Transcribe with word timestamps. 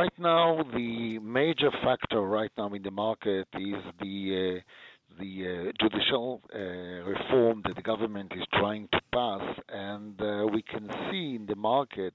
right 0.00 0.18
now, 0.18 0.62
the 0.72 1.18
major 1.18 1.70
factor 1.84 2.22
right 2.22 2.50
now 2.56 2.72
in 2.72 2.82
the 2.82 2.90
market 2.90 3.46
is 3.54 3.82
the 4.00 4.16
uh, 4.40 5.20
the 5.20 5.32
uh, 5.50 5.72
judicial 5.82 6.40
uh, 6.54 6.58
reform 7.14 7.60
that 7.66 7.76
the 7.76 7.82
government 7.82 8.32
is 8.34 8.46
trying 8.54 8.88
to 8.92 9.00
pass, 9.12 9.44
and 9.68 10.14
uh, 10.22 10.46
we 10.54 10.62
can 10.62 10.88
see 11.06 11.26
in 11.38 11.44
the 11.46 11.58
market. 11.72 12.14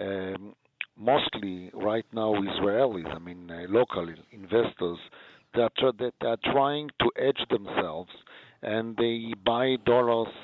Um, 0.00 0.54
mostly 0.96 1.70
right 1.74 2.08
now 2.20 2.30
Israelis, 2.52 3.10
I 3.14 3.18
mean 3.18 3.50
uh, 3.50 3.66
local 3.68 4.06
investors, 4.32 5.00
that 5.54 5.72
are, 5.82 5.92
that 6.02 6.18
are 6.22 6.38
trying 6.54 6.88
to 7.00 7.06
edge 7.28 7.42
themselves, 7.50 8.12
and 8.62 8.96
they 8.96 9.34
buy 9.44 9.76
dollars 9.84 10.34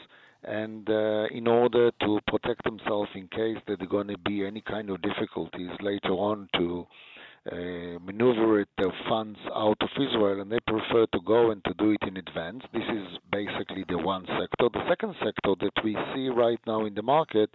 and 0.45 0.89
uh, 0.89 1.27
in 1.31 1.47
order 1.47 1.91
to 2.01 2.21
protect 2.27 2.63
themselves 2.65 3.11
in 3.15 3.29
case 3.29 3.57
that 3.67 3.79
there 3.79 3.87
are 3.87 3.91
going 3.91 4.09
to 4.09 4.19
be 4.19 4.47
any 4.47 4.61
kind 4.61 4.91
of 4.91 5.01
difficulties 5.03 5.71
later 5.81 6.13
on 6.13 6.49
to 6.55 6.87
uh, 7.51 7.99
maneuver 8.05 8.65
their 8.77 8.93
funds 9.09 9.39
out 9.55 9.77
of 9.81 9.89
Israel, 9.97 10.41
and 10.41 10.51
they 10.51 10.59
prefer 10.67 11.07
to 11.13 11.21
go 11.25 11.53
and 11.53 11.63
to 11.65 11.73
do 11.75 11.93
it 11.93 12.09
in 12.09 12.17
advance. 12.17 12.63
This 12.73 12.83
is 12.83 13.07
basically 13.31 13.85
the 13.89 13.99
one 13.99 14.27
sector. 14.27 14.69
The 14.73 14.89
second 14.89 15.15
sector 15.25 15.55
that 15.61 15.85
we 15.85 15.97
see 16.15 16.29
right 16.29 16.59
now 16.67 16.87
in 16.87 16.95
the 16.95 17.03
market 17.03 17.51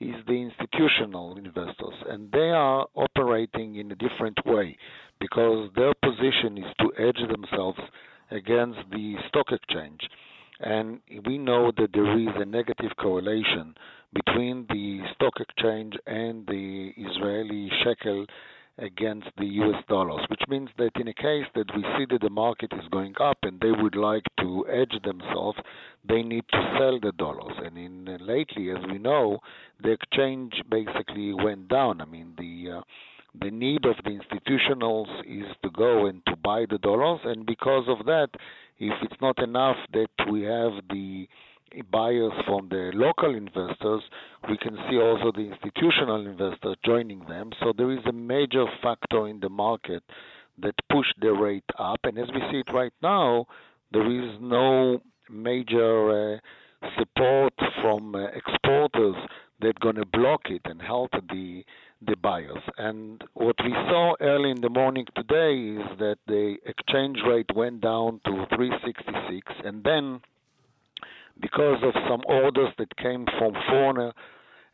is 0.00 0.14
the 0.26 0.32
institutional 0.34 1.36
investors, 1.36 1.94
and 2.10 2.30
they 2.32 2.50
are 2.50 2.86
operating 2.94 3.76
in 3.76 3.90
a 3.92 3.94
different 3.94 4.38
way 4.44 4.76
because 5.20 5.70
their 5.76 5.94
position 6.02 6.58
is 6.58 6.74
to 6.80 6.92
edge 6.98 7.20
themselves 7.30 7.78
against 8.30 8.80
the 8.90 9.14
stock 9.28 9.46
exchange. 9.50 10.00
And 10.62 11.00
we 11.26 11.38
know 11.38 11.72
that 11.76 11.92
there 11.92 12.18
is 12.18 12.34
a 12.36 12.44
negative 12.44 12.92
correlation 12.96 13.74
between 14.14 14.66
the 14.68 15.00
stock 15.14 15.34
exchange 15.40 15.94
and 16.06 16.46
the 16.46 16.92
Israeli 16.96 17.70
shekel 17.82 18.26
against 18.78 19.28
the 19.38 19.46
US 19.46 19.82
dollars, 19.88 20.24
which 20.28 20.42
means 20.48 20.70
that 20.78 20.92
in 20.96 21.08
a 21.08 21.14
case 21.14 21.46
that 21.54 21.70
we 21.76 21.82
see 21.96 22.06
that 22.10 22.20
the 22.20 22.30
market 22.30 22.72
is 22.72 22.88
going 22.90 23.14
up 23.20 23.38
and 23.42 23.60
they 23.60 23.70
would 23.70 23.94
like 23.94 24.24
to 24.40 24.66
edge 24.68 24.94
themselves, 25.04 25.58
they 26.08 26.22
need 26.22 26.44
to 26.52 26.76
sell 26.78 26.98
the 27.00 27.12
dollars. 27.12 27.54
And 27.64 27.76
in 27.76 28.08
uh, 28.08 28.18
lately, 28.20 28.70
as 28.70 28.84
we 28.90 28.98
know, 28.98 29.38
the 29.82 29.90
exchange 29.90 30.54
basically 30.70 31.34
went 31.34 31.68
down. 31.68 32.00
I 32.00 32.06
mean, 32.06 32.34
the 32.38 32.78
uh, 32.78 32.82
the 33.40 33.50
need 33.50 33.84
of 33.86 33.96
the 34.04 34.10
institutionals 34.10 35.08
is 35.26 35.46
to 35.62 35.70
go 35.70 36.06
and 36.06 36.24
to 36.26 36.36
buy 36.36 36.66
the 36.68 36.78
dollars, 36.78 37.20
and 37.24 37.46
because 37.46 37.84
of 37.88 38.04
that, 38.06 38.28
if 38.78 38.92
it's 39.02 39.20
not 39.20 39.42
enough 39.42 39.76
that 39.92 40.08
we 40.30 40.42
have 40.42 40.72
the 40.90 41.26
buyers 41.90 42.32
from 42.46 42.68
the 42.68 42.90
local 42.94 43.34
investors, 43.34 44.02
we 44.48 44.58
can 44.58 44.76
see 44.90 44.98
also 44.98 45.32
the 45.32 45.50
institutional 45.52 46.26
investors 46.26 46.76
joining 46.84 47.20
them. 47.26 47.50
So 47.60 47.72
there 47.76 47.90
is 47.90 48.04
a 48.06 48.12
major 48.12 48.66
factor 48.82 49.28
in 49.28 49.40
the 49.40 49.48
market 49.48 50.02
that 50.60 50.74
pushed 50.90 51.14
the 51.20 51.32
rate 51.32 51.64
up. 51.78 52.00
And 52.04 52.18
as 52.18 52.28
we 52.34 52.40
see 52.50 52.58
it 52.58 52.72
right 52.74 52.92
now, 53.02 53.46
there 53.92 54.10
is 54.10 54.36
no 54.40 55.00
major 55.30 56.34
uh, 56.34 56.38
support 56.98 57.54
from 57.80 58.14
uh, 58.14 58.26
exporters 58.26 59.16
that 59.60 59.78
going 59.80 59.96
to 59.96 60.06
block 60.06 60.42
it 60.46 60.62
and 60.64 60.82
help 60.82 61.10
the 61.30 61.64
the 62.06 62.16
buyers. 62.16 62.62
And 62.78 63.22
what 63.34 63.56
we 63.64 63.72
saw 63.72 64.14
early 64.20 64.50
in 64.50 64.60
the 64.60 64.68
morning 64.68 65.06
today 65.14 65.80
is 65.80 65.98
that 65.98 66.16
the 66.26 66.56
exchange 66.66 67.18
rate 67.26 67.50
went 67.54 67.80
down 67.80 68.20
to 68.24 68.46
366, 68.54 69.52
and 69.64 69.84
then 69.84 70.20
because 71.40 71.82
of 71.82 71.94
some 72.08 72.22
orders 72.26 72.70
that 72.78 72.96
came 72.96 73.26
from 73.38 73.54
foreigner 73.68 74.12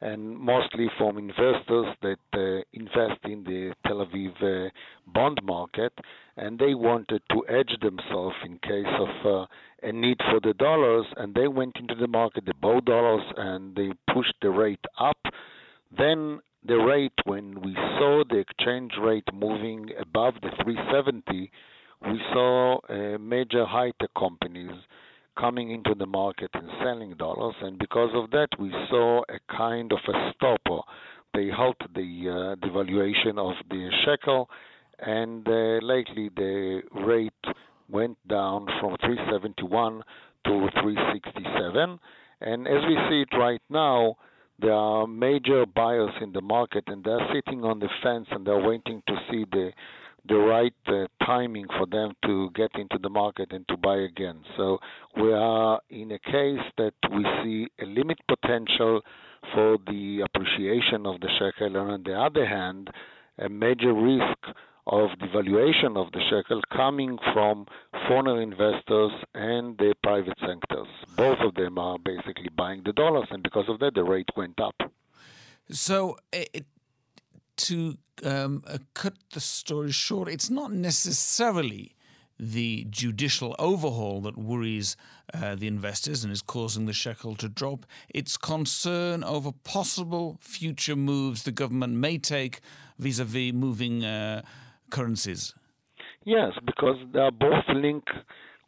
and 0.01 0.37
mostly 0.39 0.89
from 0.97 1.19
investors 1.19 1.87
that 2.03 2.19
uh, 2.35 2.63
invest 2.73 3.19
in 3.25 3.43
the 3.45 3.75
Tel 3.85 4.07
Aviv 4.07 4.67
uh, 4.67 4.71
bond 5.09 5.41
market, 5.43 5.93
and 6.37 6.59
they 6.59 6.75
wanted 6.75 7.21
to 7.31 7.45
edge 7.49 7.75
themselves 7.83 8.37
in 8.45 8.59
case 8.59 8.87
of 8.99 9.09
uh, 9.27 9.47
a 9.83 9.93
need 9.93 10.19
for 10.31 10.39
the 10.41 10.55
dollars, 10.55 11.07
and 11.17 11.35
they 11.35 11.49
went 11.49 11.77
into 11.81 11.97
the 11.97 12.07
market, 12.07 12.45
they 12.47 12.53
bought 12.61 12.85
dollars, 12.85 13.25
and 13.37 13.75
they 13.75 13.91
pushed 14.13 14.35
the 14.41 14.51
rate 14.51 14.85
up. 15.01 15.19
Then 15.97 16.41
the 16.67 16.77
rate, 16.77 17.13
when 17.25 17.61
we 17.61 17.75
saw 17.75 18.25
the 18.29 18.39
exchange 18.39 18.93
rate 19.01 19.29
moving 19.33 19.91
above 20.01 20.35
the 20.43 20.51
370, 20.63 21.51
we 22.03 22.21
saw 22.33 22.79
uh, 22.89 23.19
major 23.19 23.65
high-tech 23.65 24.11
companies 24.19 24.73
coming 25.39 25.71
into 25.71 25.95
the 25.97 26.07
market 26.07 26.51
and 26.55 26.69
selling 26.83 27.15
dollars, 27.17 27.55
and 27.63 27.79
because 27.79 28.11
of 28.15 28.31
that, 28.31 28.49
we 28.59 28.71
saw 28.91 29.23
a 29.29 29.39
kind 29.57 29.93
of 29.93 29.99
a 30.09 30.33
stopper. 30.35 30.81
They 31.35 31.49
halted 31.49 31.91
the 31.95 32.57
uh, 32.61 32.67
devaluation 32.67 33.39
of 33.39 33.55
the 33.71 33.91
shekel, 34.05 34.51
and 34.99 35.47
uh, 35.47 35.85
lately 35.85 36.31
the 36.35 36.83
rate 37.07 37.55
went 37.89 38.17
down 38.29 38.67
from 38.81 38.97
371 39.01 40.03
to 40.45 40.69
367. 40.83 41.99
And 42.41 42.69
as 42.69 42.83
we 42.87 42.97
see 43.09 43.23
it 43.23 43.37
right 43.37 43.63
now, 43.71 44.17
there 44.61 44.73
are 44.73 45.07
major 45.07 45.65
buyers 45.67 46.11
in 46.21 46.33
the 46.33 46.41
market, 46.41 46.85
and 46.89 47.05
they're 47.05 47.27
sitting 47.33 47.65
on 47.65 47.79
the 47.79 47.89
fence 48.03 48.27
and 48.31 48.47
they're 48.47 48.59
waiting 48.67 49.03
to 49.07 49.15
see 49.31 49.45
the 49.53 49.71
the 50.29 50.37
right 50.37 50.75
uh, 50.89 51.07
timing 51.25 51.67
for 51.79 51.87
them 51.87 52.13
to 52.23 52.51
get 52.55 52.71
into 52.75 52.99
the 53.01 53.09
market 53.09 53.51
and 53.51 53.67
to 53.69 53.77
buy 53.79 53.97
again. 53.97 54.37
So 54.59 54.79
we 55.17 55.33
are 55.33 55.81
in 55.89 56.13
a 56.13 56.19
case 56.19 56.61
that 56.77 56.93
we 57.11 57.25
see 57.43 57.69
a 57.81 57.87
limit 57.87 58.19
potential 58.29 59.01
for 59.55 59.79
the 59.87 60.21
appreciation 60.27 61.07
of 61.07 61.21
the 61.21 61.29
shekel, 61.39 61.69
and 61.69 61.91
on 61.91 62.03
the 62.03 62.15
other 62.15 62.47
hand, 62.47 62.91
a 63.39 63.49
major 63.49 63.95
risk 63.95 64.57
of 64.89 65.11
devaluation 65.21 65.97
of 65.97 66.11
the 66.13 66.21
shekel 66.31 66.63
coming 66.75 67.19
from 67.35 67.67
foreign 68.09 68.41
investors 68.41 69.13
and 69.35 69.77
the 69.79 69.95
private 70.03 70.39
sectors. 70.41 70.89
Both 71.17 71.39
of 71.41 71.55
them 71.55 71.79
are 71.79 71.99
basically 71.99 72.49
buying 72.57 72.83
the 72.85 72.93
dollars, 72.93 73.29
and 73.31 73.43
because 73.43 73.69
of 73.69 73.79
that, 73.81 73.95
the 73.95 74.05
rate 74.05 74.29
went 74.37 74.59
up. 74.61 74.75
So, 75.71 76.17
it, 76.33 76.65
to 77.57 77.99
um, 78.25 78.63
uh, 78.67 78.79
cut 78.95 79.15
the 79.35 79.41
story 79.41 79.93
short, 79.93 80.29
it's 80.29 80.49
not 80.49 80.73
necessarily 80.73 81.95
the 82.41 82.87
judicial 82.89 83.57
overhaul 83.59 84.21
that 84.21 84.39
worries 84.39 84.97
uh, 85.35 85.57
the 85.57 85.67
investors 85.67 86.23
and 86.23 86.33
is 86.33 86.41
causing 86.41 86.87
the 86.87 86.93
shekel 86.93 87.35
to 87.35 87.49
drop. 87.49 87.85
It's 88.09 88.37
concern 88.37 89.25
over 89.25 89.51
possible 89.53 90.39
future 90.41 90.95
moves 90.95 91.43
the 91.43 91.51
government 91.51 91.95
may 91.95 92.17
take 92.17 92.61
vis 92.99 93.19
a 93.19 93.25
vis 93.25 93.53
moving. 93.53 94.05
Uh, 94.05 94.43
currencies? 94.91 95.55
Yes, 96.25 96.53
because 96.65 96.97
they 97.13 97.21
are 97.21 97.31
both 97.31 97.65
linked 97.75 98.11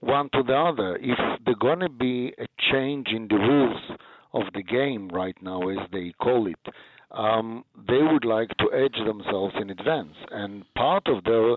one 0.00 0.30
to 0.32 0.42
the 0.42 0.54
other. 0.54 0.96
If 0.96 1.18
there's 1.44 1.56
going 1.58 1.80
to 1.80 1.88
be 1.88 2.32
a 2.38 2.46
change 2.72 3.08
in 3.08 3.28
the 3.28 3.36
rules 3.36 3.82
of 4.32 4.44
the 4.54 4.62
game 4.62 5.08
right 5.08 5.36
now, 5.42 5.68
as 5.68 5.78
they 5.92 6.12
call 6.22 6.46
it, 6.46 6.74
um, 7.10 7.64
they 7.88 7.98
would 8.00 8.24
like 8.24 8.50
to 8.58 8.72
edge 8.72 8.96
themselves 9.04 9.54
in 9.60 9.70
advance. 9.70 10.14
And 10.30 10.64
part 10.74 11.06
of 11.06 11.24
their 11.24 11.52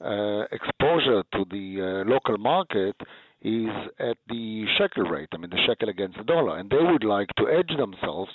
uh, 0.00 0.44
exposure 0.52 1.22
to 1.32 1.44
the 1.50 2.04
uh, 2.06 2.10
local 2.10 2.38
market 2.38 2.96
is 3.42 3.70
at 3.98 4.16
the 4.28 4.64
shekel 4.76 5.04
rate, 5.04 5.28
I 5.32 5.38
mean, 5.38 5.50
the 5.50 5.62
shekel 5.66 5.88
against 5.88 6.18
the 6.18 6.24
dollar. 6.24 6.58
And 6.58 6.70
they 6.70 6.82
would 6.82 7.04
like 7.04 7.28
to 7.38 7.48
edge 7.48 7.76
themselves 7.76 8.30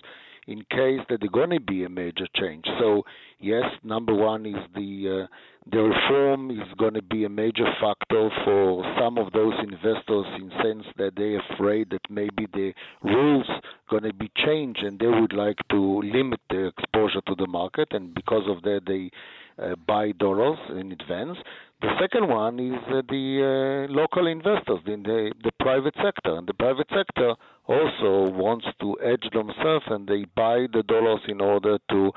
in 0.48 0.60
case 0.70 1.00
that 1.10 1.20
there's 1.20 1.32
going 1.32 1.52
to 1.52 1.60
be 1.60 1.84
a 1.84 1.90
major 1.90 2.28
change. 2.36 2.66
So, 2.80 3.04
yes, 3.40 3.64
number 3.84 4.14
one 4.14 4.46
is 4.46 4.56
the 4.76 5.24
uh, 5.24 5.28
the 5.72 5.80
reform 5.80 6.52
is 6.52 6.68
going 6.78 6.94
to 6.96 7.02
be 7.02 7.24
a 7.24 7.30
major 7.30 7.66
factor 7.80 8.30
for 8.44 8.84
some 9.00 9.18
of 9.18 9.32
those 9.32 9.54
investors 9.64 10.26
in 10.36 10.52
sense 10.62 10.86
that 10.98 11.14
they're 11.16 11.42
afraid 11.54 11.90
that 11.92 12.02
maybe 12.10 12.48
the 12.54 12.74
rules 13.02 13.46
are 13.48 13.62
going 13.90 14.04
to 14.04 14.14
be 14.14 14.30
changed 14.46 14.84
and 14.84 15.00
they 15.00 15.08
would 15.08 15.32
like 15.32 15.58
to 15.70 16.02
limit 16.02 16.42
their 16.50 16.68
exposure 16.68 17.22
to 17.28 17.36
the 17.36 17.48
market 17.48 17.88
and 17.92 18.14
because 18.14 18.44
of 18.50 18.62
that 18.64 18.82
they 18.88 19.10
uh, 19.62 19.76
buy 19.88 20.12
dollars 20.14 20.58
in 20.72 20.92
advance. 20.92 21.38
The 21.82 21.90
second 22.00 22.28
one 22.28 22.60
is 22.60 22.80
uh, 22.90 23.02
the 23.08 23.88
uh, 23.90 23.94
local 23.94 24.28
investors 24.28 24.80
in 24.88 25.04
the, 25.04 25.34
the 25.44 25.52
private 25.60 25.94
sector. 25.96 26.38
And 26.38 26.48
the 26.48 26.54
private 26.54 26.88
sector 26.90 27.36
also 28.04 28.32
wants 28.32 28.66
to 28.80 28.98
edge 29.04 29.24
themselves 29.34 29.86
and 29.88 30.08
they 30.08 30.26
buy 30.36 30.66
the 30.74 30.84
dollars 30.84 31.22
in 31.28 31.42
order 31.42 31.78
to 31.90 32.12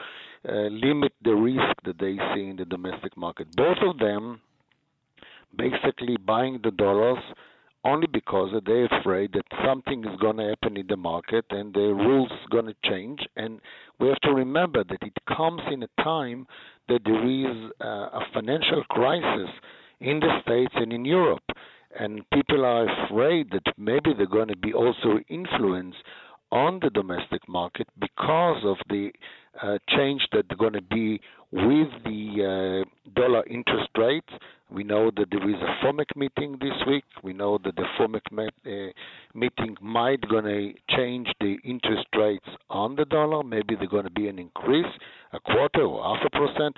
uh, 0.49 0.53
limit 0.71 1.13
the 1.23 1.35
risk 1.35 1.77
that 1.85 1.99
they 1.99 2.17
see 2.35 2.49
in 2.49 2.57
the 2.57 2.65
domestic 2.65 3.17
market. 3.17 3.47
Both 3.57 3.79
of 3.83 3.99
them 3.99 4.41
basically 5.57 6.17
buying 6.17 6.61
the 6.63 6.71
dollars 6.71 7.19
only 7.85 8.09
because 8.13 8.51
they're 8.67 8.87
afraid 9.01 9.33
that 9.33 9.45
something 9.65 10.05
is 10.05 10.21
going 10.21 10.37
to 10.39 10.49
happen 10.49 10.77
in 10.77 10.87
the 10.89 10.97
market 10.97 11.45
and 11.51 11.73
the 11.73 11.95
rules 11.95 12.31
are 12.31 12.49
going 12.51 12.67
to 12.67 12.75
change. 12.89 13.21
And 13.37 13.61
we 14.01 14.09
have 14.09 14.21
to 14.21 14.33
remember 14.33 14.83
that 14.83 15.03
it 15.03 15.17
comes 15.37 15.63
in 15.71 15.85
a 15.85 16.03
time 16.03 16.47
that 16.89 17.01
there 17.05 17.25
is 17.25 17.71
uh, 17.81 17.87
a 17.87 18.21
financial 18.35 18.83
crisis 18.91 19.51
in 20.01 20.21
the 20.21 20.41
States 20.43 20.73
and 20.75 20.93
in 20.93 21.05
Europe. 21.05 21.45
And 21.99 22.29
people 22.31 22.65
are 22.65 22.87
afraid 23.05 23.51
that 23.53 23.63
maybe 23.79 24.13
they're 24.17 24.27
going 24.27 24.49
to 24.49 24.57
be 24.57 24.73
also 24.73 25.19
influenced 25.29 25.99
on 26.53 26.79
the 26.81 26.91
domestic 26.91 27.49
market 27.49 27.89
because 27.99 28.63
of 28.65 28.77
the 28.89 29.11
uh, 29.63 29.79
change 29.89 30.23
that's 30.33 30.49
going 30.59 30.75
to 30.75 30.83
be 30.83 31.21
with 31.51 31.89
the 32.05 32.85
uh, 32.85 33.11
dollar 33.19 33.45
interest 33.47 33.89
rates. 33.99 34.29
We 34.71 34.85
know 34.85 35.11
that 35.17 35.27
there 35.31 35.49
is 35.49 35.57
a 35.57 35.85
FOMC 35.85 36.05
meeting 36.17 36.59
this 36.61 36.75
week. 36.89 37.05
We 37.23 37.33
know 37.33 37.59
that 37.65 37.77
the 37.77 37.85
FOMC 37.99 38.21
met, 38.33 38.53
uh, 38.67 38.93
meeting 39.35 39.77
might 39.81 40.21
going 40.29 40.45
to 40.45 40.73
change 40.97 41.29
the 41.41 41.57
interest 41.65 42.07
rates 42.19 42.47
on 42.69 42.97
the 42.97 43.05
dollar. 43.05 43.43
Maybe 43.43 43.77
they're 43.77 43.87
going 43.87 44.05
to 44.05 44.11
be 44.11 44.29
an 44.29 44.39
increase, 44.39 44.93
a 45.33 45.41
quarter 45.41 45.83
or 45.83 46.17
half 46.17 46.27
a 46.27 46.31
percent 46.31 46.77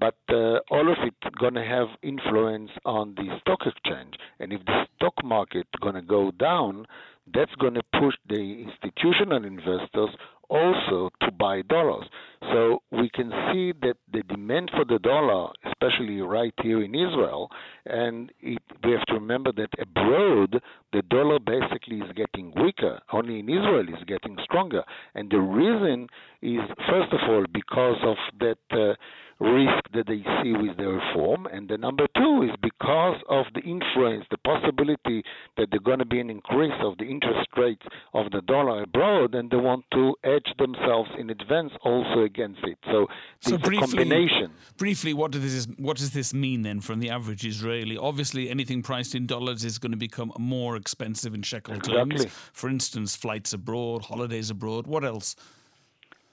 but 0.00 0.16
uh, 0.30 0.58
all 0.70 0.90
of 0.90 0.98
it 1.04 1.14
going 1.38 1.54
to 1.54 1.64
have 1.64 1.88
influence 2.02 2.70
on 2.84 3.14
the 3.16 3.38
stock 3.40 3.60
exchange. 3.66 4.14
And 4.40 4.52
if 4.52 4.64
the 4.64 4.86
stock 4.96 5.14
market 5.22 5.66
going 5.80 5.94
to 5.94 6.02
go 6.02 6.32
down, 6.32 6.86
that's 7.32 7.54
going 7.56 7.74
to 7.74 7.82
push 7.92 8.14
the 8.28 8.64
institutional 8.66 9.44
investors 9.44 10.10
also 10.48 11.10
to 11.20 11.30
buy 11.30 11.62
dollars. 11.62 12.04
So 12.40 12.82
we 12.90 13.08
can 13.10 13.30
see 13.52 13.72
that 13.82 13.94
the 14.12 14.22
demand 14.24 14.70
for 14.74 14.84
the 14.84 14.98
dollar, 14.98 15.52
especially 15.64 16.20
right 16.20 16.52
here 16.62 16.82
in 16.82 16.94
Israel, 16.94 17.50
and 17.86 18.32
it, 18.40 18.60
we 18.82 18.92
have 18.92 19.06
to 19.06 19.14
remember 19.14 19.52
that 19.52 19.68
abroad 19.78 20.60
the 20.92 21.02
dollar 21.02 21.38
basically 21.38 21.98
is 21.98 22.10
getting 22.16 22.52
weaker. 22.60 23.00
Only 23.12 23.38
in 23.38 23.48
Israel 23.48 23.86
is 23.88 24.02
getting 24.06 24.36
stronger, 24.42 24.82
and 25.14 25.30
the 25.30 25.38
reason 25.38 26.08
is 26.42 26.60
first 26.88 27.12
of 27.12 27.20
all 27.28 27.44
because 27.52 27.98
of 28.04 28.16
that. 28.40 28.58
Uh, 28.70 28.94
risk 29.40 29.84
that 29.94 30.06
they 30.06 30.22
see 30.42 30.52
with 30.52 30.76
the 30.76 30.86
reform. 30.86 31.46
And 31.46 31.68
the 31.68 31.78
number 31.78 32.06
two 32.16 32.42
is 32.42 32.56
because 32.62 33.16
of 33.28 33.46
the 33.54 33.60
influence, 33.60 34.26
the 34.30 34.38
possibility 34.38 35.24
that 35.56 35.68
there's 35.70 35.82
going 35.82 35.98
to 35.98 36.04
be 36.04 36.20
an 36.20 36.30
increase 36.30 36.76
of 36.82 36.98
the 36.98 37.04
interest 37.04 37.48
rates 37.56 37.82
of 38.14 38.30
the 38.30 38.42
dollar 38.42 38.82
abroad, 38.82 39.34
and 39.34 39.50
they 39.50 39.56
want 39.56 39.84
to 39.92 40.14
edge 40.24 40.52
themselves 40.58 41.10
in 41.18 41.30
advance 41.30 41.72
also 41.82 42.22
against 42.22 42.60
it. 42.64 42.78
So, 42.86 43.06
so 43.40 43.58
briefly, 43.58 43.86
combination. 43.86 44.52
Briefly, 44.76 45.14
what 45.14 45.32
does 45.32 45.42
this 45.42 45.66
what 45.78 45.96
does 45.96 46.10
this 46.10 46.34
mean 46.34 46.62
then 46.62 46.80
from 46.80 47.00
the 47.00 47.10
average 47.10 47.44
Israeli? 47.44 47.96
Obviously, 47.96 48.50
anything 48.50 48.82
priced 48.82 49.14
in 49.14 49.26
dollars 49.26 49.64
is 49.64 49.78
going 49.78 49.92
to 49.92 49.98
become 49.98 50.32
more 50.38 50.76
expensive 50.76 51.34
in 51.34 51.42
shekel 51.42 51.74
exactly. 51.74 52.18
terms. 52.18 52.26
For 52.52 52.68
instance, 52.68 53.16
flights 53.16 53.52
abroad, 53.52 54.02
holidays 54.02 54.50
abroad. 54.50 54.86
What 54.86 55.04
else? 55.04 55.36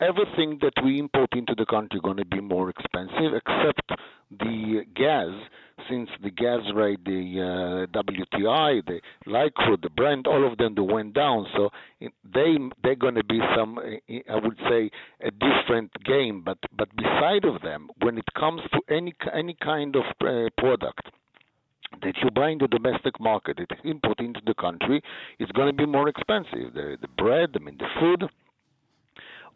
Everything 0.01 0.59
that 0.61 0.73
we 0.83 0.99
import 0.99 1.29
into 1.33 1.55
the 1.55 1.65
country 1.65 1.99
going 2.01 2.17
to 2.17 2.25
be 2.25 2.39
more 2.41 2.69
expensive, 2.69 3.33
except 3.33 3.91
the 4.31 4.83
gas, 4.95 5.29
since 5.89 6.09
the 6.21 6.29
gas 6.29 6.61
rate, 6.75 7.03
the 7.05 7.87
uh, 7.93 7.99
WTI, 7.99 8.85
the 8.85 8.99
crude, 9.55 9.81
the 9.81 9.89
Brent, 9.89 10.27
all 10.27 10.49
of 10.49 10.57
them 10.57 10.75
they 10.75 10.81
went 10.81 11.13
down. 11.13 11.45
So 11.55 11.69
they 12.33 12.57
they're 12.83 12.95
going 12.95 13.15
to 13.15 13.23
be 13.23 13.39
some, 13.55 13.79
I 13.79 14.35
would 14.35 14.57
say, 14.69 14.89
a 15.21 15.31
different 15.31 15.91
game. 16.03 16.43
But 16.45 16.57
but 16.77 16.89
beside 16.95 17.45
of 17.45 17.61
them, 17.61 17.89
when 18.01 18.17
it 18.17 18.25
comes 18.37 18.61
to 18.73 18.93
any 18.93 19.13
any 19.33 19.55
kind 19.61 19.95
of 19.95 20.03
uh, 20.21 20.49
product 20.57 21.09
that 22.01 22.15
you 22.21 22.29
buy 22.31 22.49
in 22.49 22.57
the 22.57 22.67
domestic 22.67 23.19
market, 23.19 23.59
it 23.59 23.71
import 23.85 24.19
into 24.19 24.41
the 24.45 24.53
country, 24.55 25.01
it's 25.39 25.51
going 25.53 25.67
to 25.67 25.73
be 25.73 25.85
more 25.85 26.09
expensive. 26.09 26.73
The 26.73 26.97
the 27.01 27.07
bread, 27.17 27.51
I 27.55 27.59
mean 27.59 27.77
the 27.77 27.87
food 27.99 28.29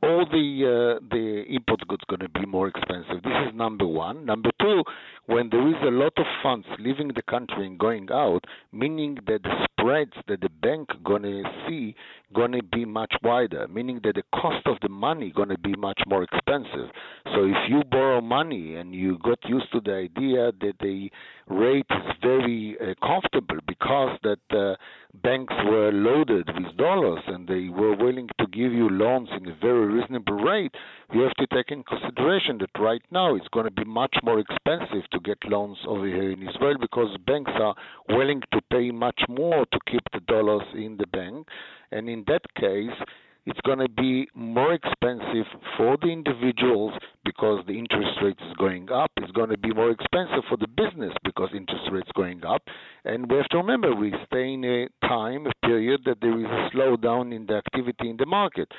all 0.03 0.25
the 0.25 0.97
uh, 0.97 1.05
the 1.11 1.43
import 1.49 1.87
goods 1.87 2.03
going 2.09 2.21
to 2.21 2.29
be 2.29 2.45
more 2.45 2.67
expensive. 2.67 3.21
This 3.23 3.33
is 3.47 3.55
number 3.55 3.85
one. 3.85 4.25
Number 4.25 4.49
two, 4.59 4.83
when 5.27 5.49
there 5.49 5.67
is 5.67 5.75
a 5.83 5.91
lot 5.91 6.13
of 6.17 6.25
funds 6.41 6.65
leaving 6.79 7.09
the 7.09 7.21
country 7.29 7.65
and 7.67 7.77
going 7.77 8.07
out, 8.11 8.43
meaning 8.71 9.17
that 9.27 9.43
the 9.43 9.67
spreads 9.81 10.13
that 10.27 10.41
the 10.41 10.49
bank 10.61 10.89
going 11.03 11.23
to 11.23 11.43
see 11.67 11.95
going 12.33 12.51
to 12.53 12.63
be 12.63 12.85
much 12.85 13.13
wider, 13.23 13.67
meaning 13.67 13.99
that 14.03 14.15
the 14.15 14.23
cost 14.33 14.65
of 14.65 14.77
the 14.81 14.89
money 14.89 15.31
going 15.35 15.49
to 15.49 15.57
be 15.57 15.75
much 15.75 15.99
more 16.07 16.23
expensive. 16.23 16.89
So 17.33 17.45
if 17.45 17.69
you 17.69 17.83
borrow 17.89 18.21
money 18.21 18.75
and 18.75 18.95
you 18.95 19.17
got 19.23 19.39
used 19.47 19.71
to 19.73 19.81
the 19.81 19.93
idea 19.93 20.51
that 20.61 20.73
the 20.79 21.09
rate 21.47 21.85
is 21.89 22.15
very 22.21 22.77
uh, 22.79 22.93
comfortable 23.05 23.57
because 23.67 24.17
that 24.23 24.39
uh, 24.51 24.75
banks 25.23 25.53
were 25.65 25.91
loaded 25.91 26.49
with 26.55 26.77
dollars 26.77 27.21
and 27.27 27.47
they 27.47 27.67
were 27.69 27.95
willing 27.95 28.29
to 28.39 28.47
give 28.47 28.71
you 28.71 28.89
loans 28.89 29.29
in 29.37 29.49
a 29.49 29.55
very 29.61 29.87
reasonable 29.93 30.35
rate, 30.35 30.73
you 31.13 31.21
have 31.21 31.33
to 31.33 31.47
take 31.47 31.71
in 31.71 31.83
consideration 31.83 32.57
that 32.59 32.69
right 32.79 33.01
now 33.11 33.35
it's 33.35 33.47
going 33.61 33.75
to 33.75 33.81
be 33.81 33.89
much 33.89 34.15
more 34.23 34.39
expensive 34.39 35.07
to 35.11 35.19
get 35.19 35.37
loans 35.45 35.77
over 35.87 36.07
here 36.07 36.31
in 36.31 36.41
Israel 36.41 36.77
because 36.79 37.15
banks 37.27 37.51
are 37.53 37.75
willing 38.09 38.41
to 38.51 38.59
pay 38.71 38.89
much 38.89 39.21
more 39.29 39.65
to 39.71 39.79
keep 39.89 40.01
the 40.13 40.19
dollars 40.21 40.63
in 40.73 40.97
the 40.97 41.05
bank. 41.07 41.47
And 41.91 42.09
in 42.09 42.23
that 42.27 42.41
case, 42.55 42.97
it's 43.45 43.59
going 43.61 43.79
to 43.79 43.89
be 43.89 44.27
more 44.33 44.73
expensive 44.73 45.45
for 45.77 45.97
the 46.01 46.07
individuals 46.07 46.93
because 47.23 47.63
the 47.67 47.73
interest 47.77 48.17
rate 48.23 48.37
is 48.39 48.55
going 48.57 48.91
up. 48.91 49.11
It's 49.17 49.31
going 49.31 49.49
to 49.49 49.57
be 49.57 49.73
more 49.73 49.91
expensive 49.91 50.43
for 50.49 50.57
the 50.57 50.67
business 50.67 51.13
because 51.23 51.49
interest 51.55 51.85
rates 51.91 52.09
going 52.15 52.43
up. 52.45 52.63
And 53.05 53.29
we 53.29 53.37
have 53.37 53.49
to 53.49 53.57
remember 53.57 53.95
we 53.95 54.13
stay 54.25 54.53
in 54.53 54.63
a 54.65 54.87
time, 55.07 55.45
a 55.45 55.67
period 55.67 56.01
that 56.05 56.17
there 56.21 56.39
is 56.39 56.45
a 56.45 56.75
slowdown 56.75 57.35
in 57.35 57.45
the 57.45 57.55
activity 57.55 58.09
in 58.09 58.17
the 58.17 58.25
market. 58.25 58.71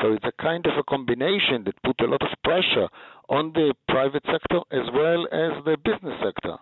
So 0.00 0.12
it's 0.12 0.24
a 0.24 0.42
kind 0.42 0.64
of 0.66 0.72
a 0.78 0.82
combination 0.84 1.64
that 1.64 1.74
put 1.82 2.00
a 2.00 2.10
lot 2.10 2.22
of 2.22 2.28
pressure 2.44 2.88
on 3.28 3.52
the 3.52 3.74
private 3.88 4.24
sector 4.24 4.60
as 4.70 4.86
well 4.94 5.26
as 5.32 5.64
the 5.64 5.76
business 5.84 6.18
sector. 6.24 6.56